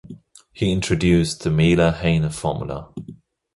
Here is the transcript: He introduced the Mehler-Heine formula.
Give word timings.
He 0.51 0.71
introduced 0.71 1.43
the 1.43 1.51
Mehler-Heine 1.51 2.31
formula. 2.33 2.91